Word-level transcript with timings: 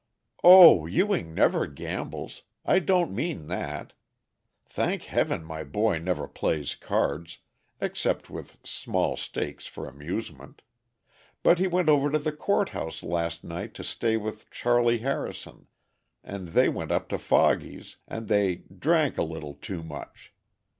"O 0.43 0.87
Ewing 0.87 1.35
never 1.35 1.67
gambles! 1.67 2.41
I 2.65 2.79
don't 2.79 3.13
mean 3.13 3.45
that. 3.49 3.93
Thank 4.65 5.03
heaven 5.03 5.43
my 5.45 5.63
boy 5.63 5.99
never 5.99 6.27
plays 6.27 6.73
cards, 6.73 7.37
except 7.79 8.27
with 8.27 8.57
small 8.63 9.15
stakes 9.15 9.67
for 9.67 9.87
amusement. 9.87 10.63
But 11.43 11.59
he 11.59 11.67
went 11.67 11.87
over 11.87 12.09
to 12.09 12.17
the 12.17 12.31
Court 12.31 12.69
House 12.69 13.03
last 13.03 13.43
night 13.43 13.75
to 13.75 13.83
stay 13.83 14.17
with 14.17 14.49
Charley 14.49 14.97
Harrison, 14.97 15.67
and 16.23 16.47
they 16.47 16.67
went 16.67 16.89
up 16.91 17.07
to 17.09 17.19
Foggy's 17.19 17.97
and 18.07 18.27
they 18.27 18.63
drank 18.75 19.19
a 19.19 19.23
little 19.23 19.53
too 19.53 19.83
much. 19.83 20.33